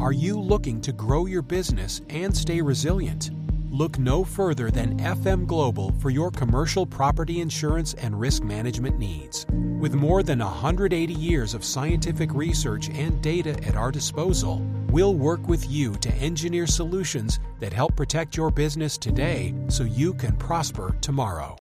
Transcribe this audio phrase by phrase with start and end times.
[0.00, 3.30] Are you looking to grow your business and stay resilient?
[3.70, 9.46] Look no further than FM Global for your commercial property insurance and risk management needs.
[9.50, 15.46] With more than 180 years of scientific research and data at our disposal, we'll work
[15.46, 20.96] with you to engineer solutions that help protect your business today so you can prosper
[21.00, 21.56] tomorrow.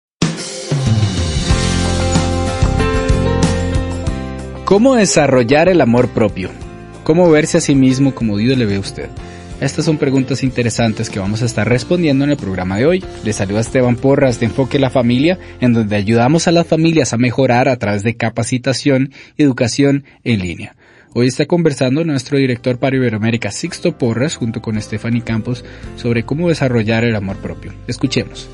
[4.65, 6.66] ¿Cómo desarrollar el amor propio?
[7.07, 9.07] ¿Cómo verse a sí mismo como Dios le ve a usted?
[9.61, 13.05] Estas son preguntas interesantes que vamos a estar respondiendo en el programa de hoy.
[13.23, 17.17] Les saluda Esteban Porras de Enfoque la Familia, en donde ayudamos a las familias a
[17.17, 20.75] mejorar a través de capacitación y educación en línea.
[21.13, 25.63] Hoy está conversando nuestro director para Iberoamérica, Sixto Porras, junto con Stephanie Campos,
[25.95, 27.71] sobre cómo desarrollar el amor propio.
[27.87, 28.49] Escuchemos.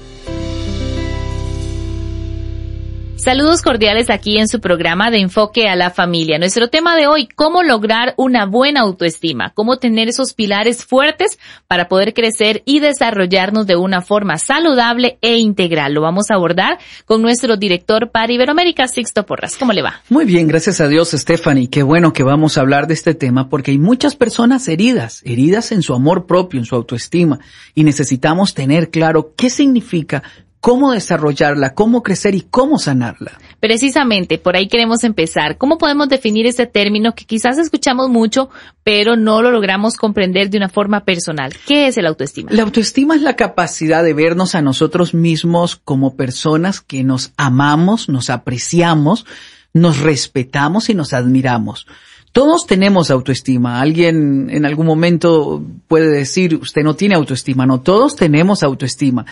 [3.24, 6.38] Saludos cordiales aquí en su programa de enfoque a la familia.
[6.40, 11.88] Nuestro tema de hoy, cómo lograr una buena autoestima, cómo tener esos pilares fuertes para
[11.88, 15.94] poder crecer y desarrollarnos de una forma saludable e integral.
[15.94, 19.56] Lo vamos a abordar con nuestro director para Iberoamérica, Sixto Porras.
[19.58, 20.02] ¿Cómo le va?
[20.10, 21.70] Muy bien, gracias a Dios, Stephanie.
[21.70, 25.72] Qué bueno que vamos a hablar de este tema porque hay muchas personas heridas, heridas
[25.72, 27.40] en su amor propio, en su autoestima,
[27.74, 30.24] y necesitamos tener claro qué significa
[30.64, 33.38] cómo desarrollarla, cómo crecer y cómo sanarla.
[33.60, 35.58] Precisamente, por ahí queremos empezar.
[35.58, 38.50] ¿Cómo podemos definir ese término que quizás escuchamos mucho,
[38.82, 41.54] pero no lo logramos comprender de una forma personal?
[41.68, 42.50] ¿Qué es el autoestima?
[42.54, 48.08] La autoestima es la capacidad de vernos a nosotros mismos como personas que nos amamos,
[48.08, 49.26] nos apreciamos,
[49.74, 51.88] nos respetamos y nos admiramos.
[52.32, 53.80] Todos tenemos autoestima.
[53.80, 57.68] Alguien en algún momento puede decir, usted no tiene autoestima.
[57.68, 59.26] No, todos tenemos autoestima.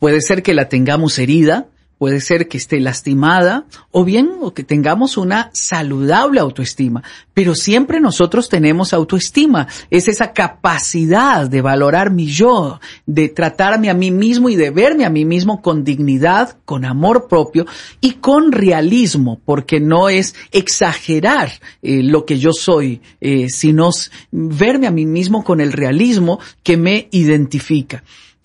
[0.00, 1.68] Puede ser que la tengamos herida,
[1.98, 7.02] puede ser que esté lastimada o bien o que tengamos una saludable autoestima,
[7.34, 13.94] pero siempre nosotros tenemos autoestima, es esa capacidad de valorar mi yo, de tratarme a
[13.94, 17.66] mí mismo y de verme a mí mismo con dignidad, con amor propio
[18.00, 21.50] y con realismo, porque no es exagerar
[21.82, 23.90] eh, lo que yo soy, eh, sino
[24.30, 28.02] verme a mí mismo con el realismo que me identifica.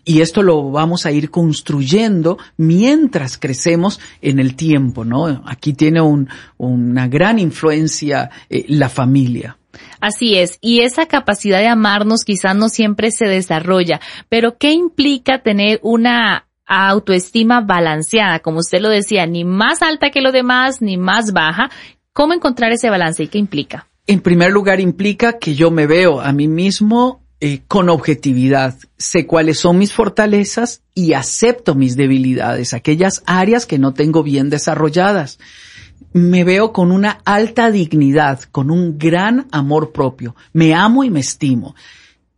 [0.08, 5.44] Y esto lo vamos a ir construyendo mientras crecemos en el tiempo, ¿no?
[5.46, 9.58] Aquí tiene un, una gran influencia eh, la familia.
[10.00, 14.00] Así es, y esa capacidad de amarnos quizás no siempre se desarrolla,
[14.30, 18.40] pero ¿qué implica tener una autoestima balanceada?
[18.40, 21.70] Como usted lo decía, ni más alta que lo demás, ni más baja.
[22.14, 23.88] ¿Cómo encontrar ese balance y qué implica?
[24.08, 28.74] En primer lugar, implica que yo me veo a mí mismo eh, con objetividad.
[28.98, 34.50] Sé cuáles son mis fortalezas y acepto mis debilidades, aquellas áreas que no tengo bien
[34.50, 35.38] desarrolladas.
[36.12, 40.36] Me veo con una alta dignidad, con un gran amor propio.
[40.54, 41.76] Me amo y me estimo.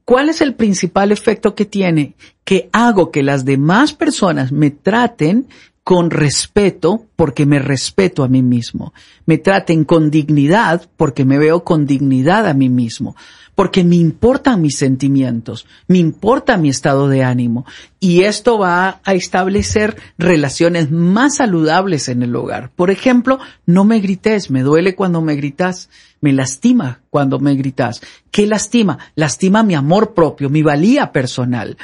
[0.03, 2.15] ¿Cuál es el principal efecto que tiene?
[2.43, 5.47] Que hago que las demás personas me traten
[5.85, 8.93] con respeto porque me respeto a mí mismo.
[9.25, 13.15] Me traten con dignidad porque me veo con dignidad a mí mismo
[13.57, 17.65] porque me importan mis sentimientos, me importa mi estado de ánimo
[17.99, 22.69] y esto va a establecer relaciones más saludables en el hogar.
[22.75, 25.89] Por ejemplo, no me grites, me duele cuando me gritas,
[26.21, 27.99] me lastima cuando me gritas.
[28.29, 28.99] ¿Qué lastima?
[29.15, 31.77] Lastima mi amor propio, mi valía personal.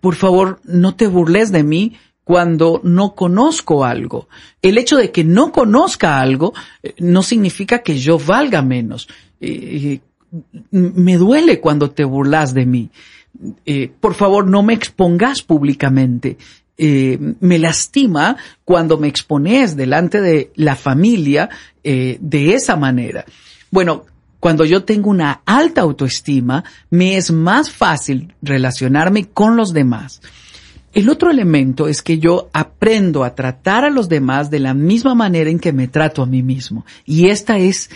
[0.00, 4.28] Por favor, no te burles de mí cuando no conozco algo.
[4.62, 6.54] El hecho de que no conozca algo
[6.84, 9.08] eh, no significa que yo valga menos.
[9.40, 9.98] Eh,
[10.70, 12.90] me duele cuando te burlas de mí.
[13.64, 16.36] Eh, por favor, no me expongas públicamente.
[16.76, 21.50] Eh, me lastima cuando me expones delante de la familia
[21.84, 23.24] eh, de esa manera.
[23.70, 24.04] Bueno,
[24.40, 30.22] cuando yo tengo una alta autoestima, me es más fácil relacionarme con los demás.
[30.92, 35.14] El otro elemento es que yo aprendo a tratar a los demás de la misma
[35.14, 36.84] manera en que me trato a mí mismo.
[37.04, 37.90] Y esta es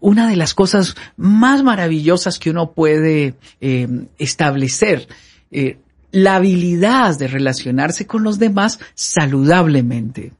[0.00, 3.88] una de las cosas más maravillosas que uno puede eh,
[4.18, 5.08] establecer.
[5.50, 5.78] Eh,
[6.12, 10.32] la habilidad de relacionarse con los demás saludablemente.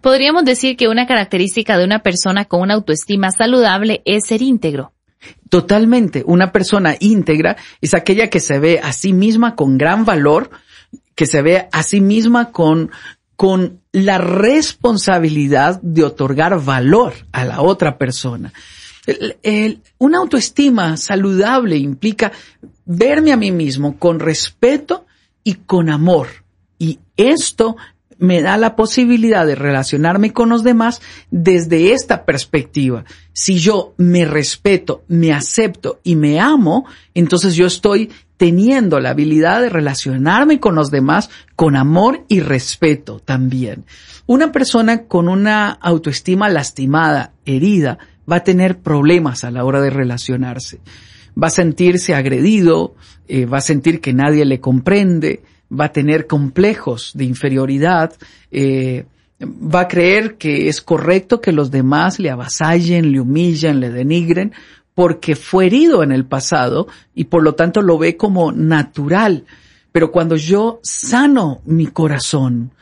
[0.00, 4.92] Podríamos decir que una característica de una persona con una autoestima saludable es ser íntegro.
[5.48, 6.22] Totalmente.
[6.26, 10.50] Una persona íntegra es aquella que se ve a sí misma con gran valor,
[11.20, 12.90] que se ve a sí misma con,
[13.36, 18.54] con la responsabilidad de otorgar valor a la otra persona.
[19.98, 22.32] una autoestima saludable implica
[22.86, 25.04] verme a mí mismo con respeto
[25.44, 26.28] y con amor.
[26.78, 27.76] Y esto
[28.16, 33.04] me da la posibilidad de relacionarme con los demás desde esta perspectiva.
[33.34, 39.60] Si yo me respeto, me acepto y me amo, entonces yo estoy teniendo la habilidad
[39.60, 43.84] de relacionarme con los demás con amor y respeto también.
[44.24, 47.98] Una persona con una autoestima lastimada, herida,
[48.30, 50.80] va a tener problemas a la hora de relacionarse.
[51.36, 52.94] Va a sentirse agredido,
[53.28, 58.14] eh, va a sentir que nadie le comprende, va a tener complejos de inferioridad,
[58.50, 59.04] eh,
[59.42, 64.54] va a creer que es correcto que los demás le avasallen, le humillen, le denigren,
[65.00, 69.46] porque fue herido en el pasado y por lo tanto lo ve como natural.
[69.92, 72.72] Pero cuando yo sano mi corazón,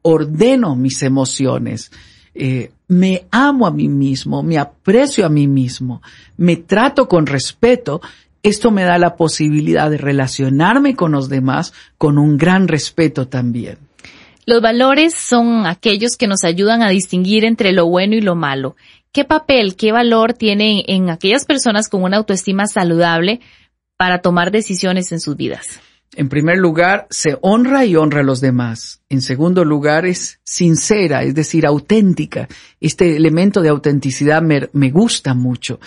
[0.00, 1.92] ordeno mis emociones,
[2.34, 6.00] eh, me amo a mí mismo, me aprecio a mí mismo,
[6.38, 8.00] me trato con respeto,
[8.42, 13.76] esto me da la posibilidad de relacionarme con los demás con un gran respeto también.
[14.48, 18.76] Los valores son aquellos que nos ayudan a distinguir entre lo bueno y lo malo.
[19.12, 23.40] ¿Qué papel, qué valor tienen en aquellas personas con una autoestima saludable
[23.96, 25.80] para tomar decisiones en sus vidas?
[26.14, 29.02] En primer lugar, se honra y honra a los demás.
[29.08, 32.48] En segundo lugar, es sincera, es decir, auténtica.
[32.80, 35.80] Este elemento de autenticidad me, me gusta mucho.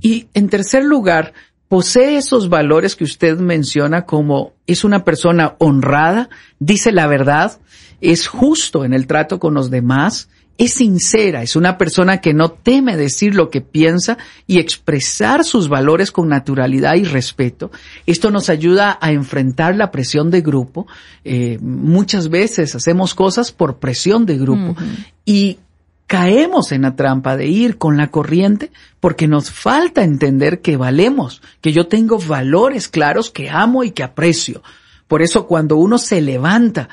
[0.00, 1.32] Y en tercer lugar,
[1.68, 6.28] posee esos valores que usted menciona como es una persona honrada,
[6.58, 7.58] dice la verdad,
[8.02, 10.28] es justo en el trato con los demás,
[10.58, 15.68] es sincera, es una persona que no teme decir lo que piensa y expresar sus
[15.68, 17.70] valores con naturalidad y respeto.
[18.06, 20.86] Esto nos ayuda a enfrentar la presión de grupo.
[21.24, 24.76] Eh, muchas veces hacemos cosas por presión de grupo
[25.24, 25.58] y
[26.06, 28.70] caemos en la trampa de ir con la corriente
[29.00, 34.02] porque nos falta entender que valemos, que yo tengo valores claros que amo y que
[34.02, 34.62] aprecio.
[35.08, 36.88] Por eso cuando uno se levanta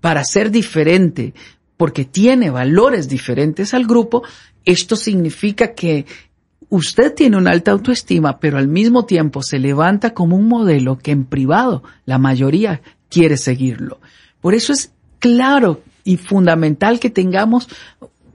[0.00, 1.34] para ser diferente,
[1.80, 4.22] porque tiene valores diferentes al grupo,
[4.66, 6.04] esto significa que
[6.68, 11.10] usted tiene una alta autoestima, pero al mismo tiempo se levanta como un modelo que
[11.10, 13.98] en privado la mayoría quiere seguirlo.
[14.42, 17.66] Por eso es claro y fundamental que tengamos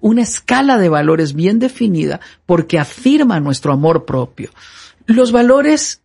[0.05, 4.51] una escala de valores bien definida porque afirma nuestro amor propio.
[5.07, 6.03] Los valores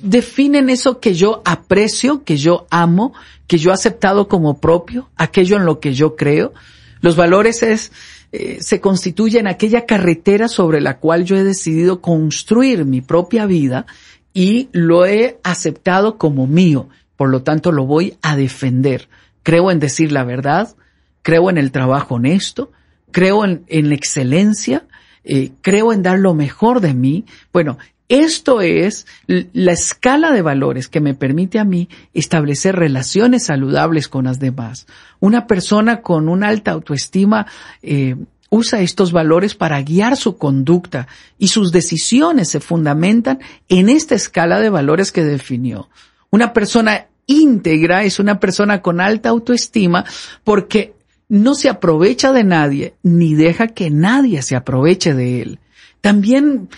[0.00, 3.14] definen eso que yo aprecio, que yo amo,
[3.48, 6.54] que yo he aceptado como propio, aquello en lo que yo creo.
[7.00, 7.90] Los valores es,
[8.30, 13.86] eh, se constituyen aquella carretera sobre la cual yo he decidido construir mi propia vida
[14.34, 16.88] y lo he aceptado como mío.
[17.16, 19.08] Por lo tanto, lo voy a defender.
[19.42, 20.76] Creo en decir la verdad,
[21.22, 22.70] creo en el trabajo honesto,
[23.10, 24.84] creo en, la excelencia,
[25.24, 27.24] eh, creo en dar lo mejor de mí.
[27.52, 34.08] Bueno, esto es la escala de valores que me permite a mí establecer relaciones saludables
[34.08, 34.86] con las demás.
[35.18, 37.46] Una persona con una alta autoestima
[37.82, 38.14] eh,
[38.48, 44.60] usa estos valores para guiar su conducta y sus decisiones se fundamentan en esta escala
[44.60, 45.88] de valores que definió.
[46.30, 50.04] Una persona íntegra es una persona con alta autoestima
[50.44, 50.94] porque
[51.28, 55.58] no se aprovecha de nadie ni deja que nadie se aproveche de él.
[56.00, 56.68] También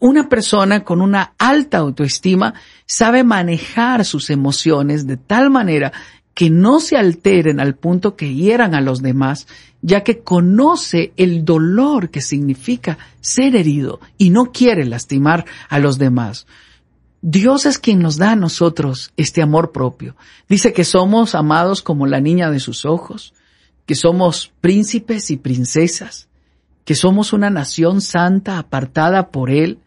[0.00, 2.54] una persona con una alta autoestima
[2.86, 5.92] sabe manejar sus emociones de tal manera
[6.34, 9.48] que no se alteren al punto que hieran a los demás,
[9.82, 15.98] ya que conoce el dolor que significa ser herido y no quiere lastimar a los
[15.98, 16.46] demás.
[17.22, 20.14] Dios es quien nos da a nosotros este amor propio.
[20.48, 23.34] Dice que somos amados como la niña de sus ojos,
[23.88, 26.28] que somos príncipes y princesas,
[26.84, 29.78] que somos una nación santa apartada por Él,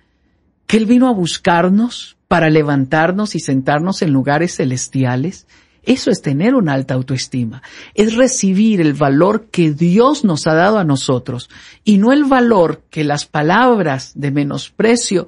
[0.65, 5.45] que Él vino a buscarnos para levantarnos y sentarnos en lugares celestiales.
[5.83, 7.61] Eso es tener una alta autoestima,
[7.93, 11.51] es recibir el valor que Dios nos ha dado a nosotros
[11.83, 15.27] y no el valor que las palabras de menosprecio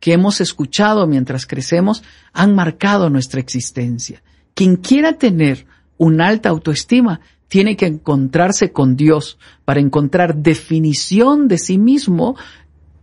[0.00, 2.02] que hemos escuchado mientras crecemos
[2.32, 4.22] han marcado nuestra existencia.
[4.54, 5.66] Quien quiera tener
[5.98, 12.36] una alta autoestima tiene que encontrarse con Dios para encontrar definición de sí mismo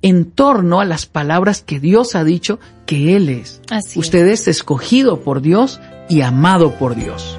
[0.01, 3.61] en torno a las palabras que Dios ha dicho que Él es.
[3.95, 5.79] Usted es escogido por Dios
[6.09, 7.37] y amado por Dios.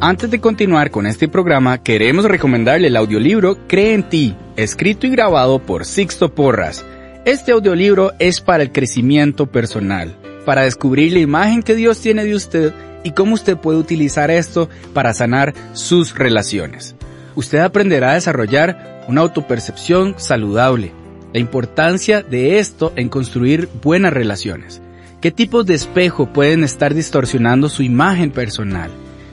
[0.00, 5.10] Antes de continuar con este programa, queremos recomendarle el audiolibro Cree en ti escrito y
[5.10, 6.84] grabado por Sixto Porras.
[7.24, 12.34] Este audiolibro es para el crecimiento personal, para descubrir la imagen que Dios tiene de
[12.34, 12.72] usted
[13.04, 16.94] y cómo usted puede utilizar esto para sanar sus relaciones.
[17.34, 20.92] Usted aprenderá a desarrollar una autopercepción saludable,
[21.32, 24.80] la importancia de esto en construir buenas relaciones,
[25.20, 28.90] qué tipos de espejo pueden estar distorsionando su imagen personal,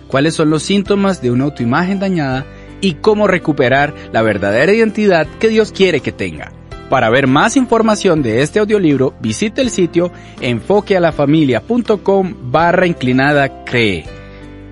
[0.08, 2.46] cuáles son los síntomas de una autoimagen dañada
[2.82, 6.52] y cómo recuperar la verdadera identidad que Dios quiere que tenga.
[6.90, 14.06] Para ver más información de este audiolibro, visite el sitio enfoquealafamilia.com barra inclinada cree.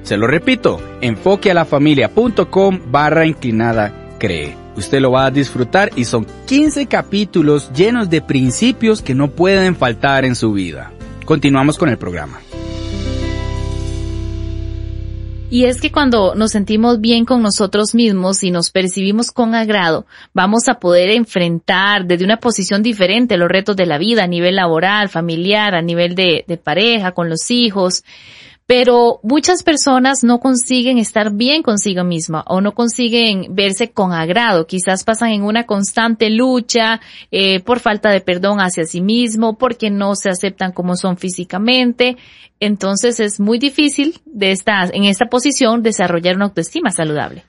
[0.01, 4.55] Se lo repito, enfoquealafamilia.com barra inclinada cree.
[4.75, 9.75] Usted lo va a disfrutar y son 15 capítulos llenos de principios que no pueden
[9.75, 10.91] faltar en su vida.
[11.25, 12.39] Continuamos con el programa.
[15.49, 20.05] Y es que cuando nos sentimos bien con nosotros mismos y nos percibimos con agrado,
[20.33, 24.57] vamos a poder enfrentar desde una posición diferente los retos de la vida a nivel
[24.57, 28.03] laboral, familiar, a nivel de, pareja, con los hijos
[28.67, 34.67] pero muchas personas no consiguen estar bien consigo misma o no consiguen verse con agrado.
[34.67, 36.99] Quizás pasan en una constante lucha
[37.31, 42.17] eh, por falta de perdón hacia sí mismo, porque no se aceptan como son físicamente.
[42.59, 47.45] Entonces es muy difícil de estar en esta posición desarrollar una autoestima saludable.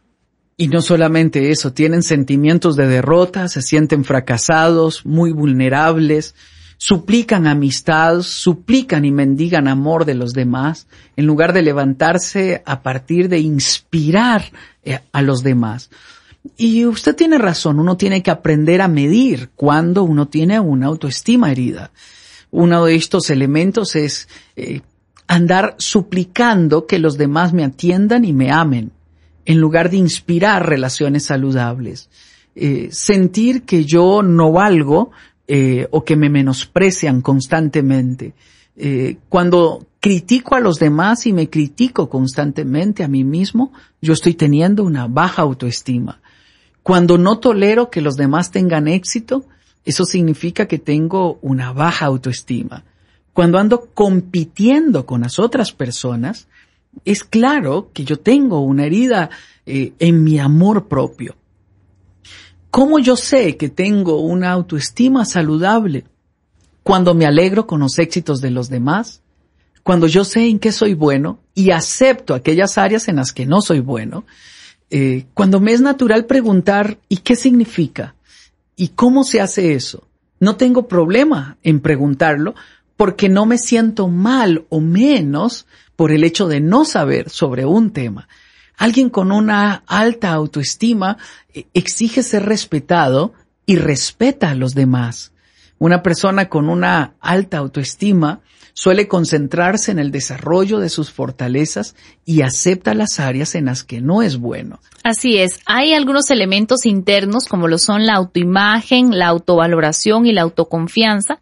[0.57, 6.37] Y no solamente eso, tienen sentimientos de derrota, se sienten fracasados, muy vulnerables,
[6.78, 13.28] suplican amistad, suplican y mendigan amor de los demás, en lugar de levantarse a partir
[13.28, 14.44] de inspirar
[14.85, 15.90] eh, a los demás.
[16.56, 21.50] Y usted tiene razón, uno tiene que aprender a medir cuando uno tiene una autoestima
[21.50, 21.90] herida.
[22.50, 24.80] Uno de estos elementos es eh,
[25.26, 28.92] andar suplicando que los demás me atiendan y me amen,
[29.44, 32.08] en lugar de inspirar relaciones saludables.
[32.61, 35.12] Eh, sentir que yo no valgo
[35.49, 38.35] eh, o que me menosprecian constantemente.
[38.76, 44.35] Eh, cuando critico a los demás y me critico constantemente a mí mismo, yo estoy
[44.35, 46.21] teniendo una baja autoestima.
[46.83, 49.47] Cuando no tolero que los demás tengan éxito,
[49.85, 52.85] eso significa que tengo una baja autoestima.
[53.33, 56.47] Cuando ando compitiendo con las otras personas,
[57.05, 59.31] es claro que yo tengo una herida
[59.67, 61.37] eh, en mi amor propio.
[62.71, 66.05] ¿Cómo yo sé que tengo una autoestima saludable?
[66.83, 69.23] Cuando me alegro con los éxitos de los demás,
[69.83, 73.63] cuando yo sé en qué soy bueno y acepto aquellas áreas en las que no
[73.63, 74.25] soy bueno,
[74.91, 78.15] eh, cuando me es natural preguntar ¿y qué significa?
[78.77, 80.07] ¿Y cómo se hace eso?
[80.41, 82.55] No tengo problema en preguntarlo
[82.97, 87.93] porque no me siento mal o menos por el hecho de no saber sobre un
[87.93, 88.29] tema.
[88.78, 91.18] Alguien con una alta autoestima
[91.52, 93.35] eh, exige ser respetado
[93.66, 95.32] y respeta a los demás.
[95.78, 98.40] Una persona con una alta autoestima
[98.73, 104.00] suele concentrarse en el desarrollo de sus fortalezas y acepta las áreas en las que
[104.00, 104.78] no es bueno.
[105.02, 110.42] Así es, hay algunos elementos internos como lo son la autoimagen, la autovaloración y la
[110.42, 111.40] autoconfianza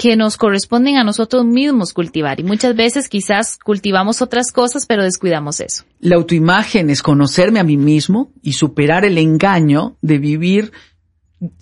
[0.00, 5.02] que nos corresponden a nosotros mismos cultivar y muchas veces quizás cultivamos otras cosas pero
[5.02, 5.84] descuidamos eso.
[6.00, 10.72] La autoimagen es conocerme a mí mismo y superar el engaño de vivir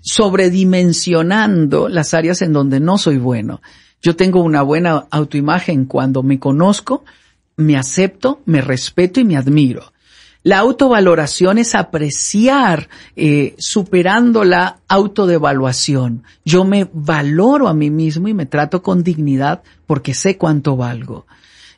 [0.03, 3.61] sobredimensionando las áreas en donde no soy bueno.
[4.03, 7.05] Yo tengo una buena autoimagen cuando me conozco,
[7.57, 9.93] me acepto, me respeto y me admiro.
[10.49, 16.23] La autovaloración es apreciar eh, superando la autodevaluación.
[16.43, 21.27] Yo me valoro a mí mismo y me trato con dignidad porque sé cuánto valgo.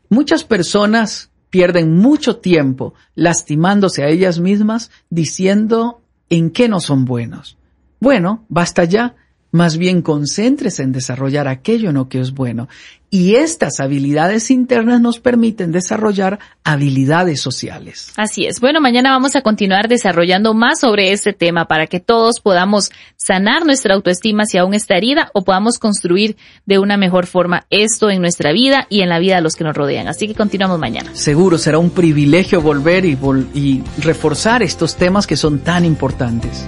[0.09, 7.57] Muchas personas pierden mucho tiempo lastimándose a ellas mismas diciendo en qué no son buenos.
[7.99, 9.17] Bueno, basta ya.
[9.50, 12.69] Más bien concéntrese en desarrollar aquello en lo que es bueno.
[13.12, 18.12] Y estas habilidades internas nos permiten desarrollar habilidades sociales.
[18.17, 18.61] Así es.
[18.61, 23.67] Bueno, mañana vamos a continuar desarrollando más sobre este tema para que todos podamos sanar
[23.67, 26.37] nuestra autoestima si aún está herida o podamos construir
[26.67, 29.64] de una mejor forma esto en nuestra vida y en la vida de los que
[29.64, 30.07] nos rodean.
[30.07, 31.11] Así que continuamos mañana.
[31.14, 33.19] Seguro será un privilegio volver y,
[33.55, 36.64] y reforzar estos temas que son tan importantes.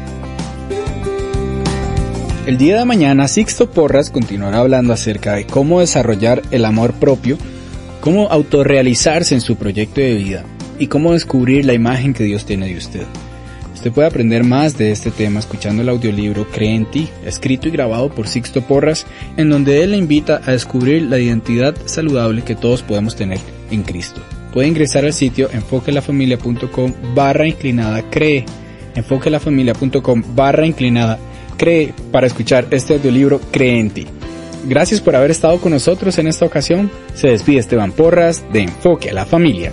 [2.45, 7.39] El día de mañana Sixto Porras continuará hablando acerca de cómo desarrollar el amor propio,
[8.01, 10.45] cómo autorrealizarse en su proyecto de vida
[10.77, 13.07] y cómo descubrir la imagen que Dios tiene de usted.
[13.73, 17.71] Usted puede aprender más de este tema escuchando el audiolibro Cree en ti, escrito y
[17.71, 19.07] grabado por Sixto Porras,
[19.37, 23.39] en donde él le invita a descubrir la identidad saludable que todos podemos tener
[23.71, 24.21] en Cristo.
[24.53, 28.45] Puede ingresar al sitio enfoquelafamilia.com barra inclinada cree
[28.97, 31.19] enfoquelafamilia.com barra inclinada.
[31.57, 34.07] Cree para escuchar este audiolibro Cree en ti.
[34.65, 36.91] Gracias por haber estado con nosotros en esta ocasión.
[37.15, 39.73] Se despide Esteban Porras de Enfoque a la Familia.